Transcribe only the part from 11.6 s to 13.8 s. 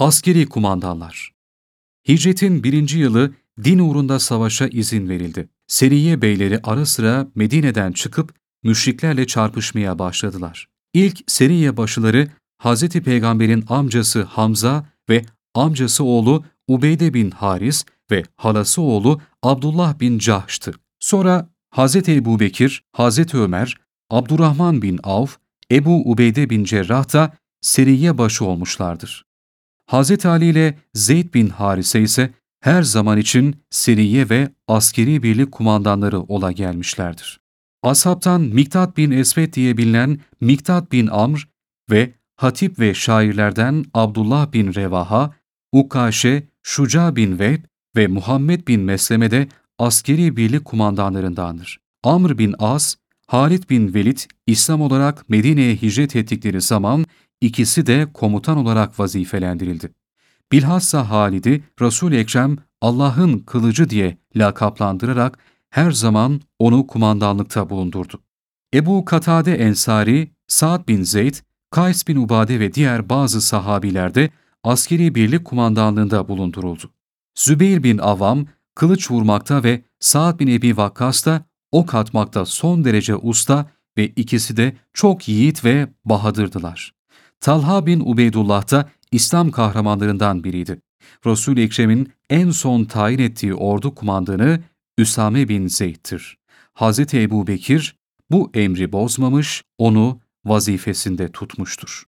başıları Hz. Peygamber'in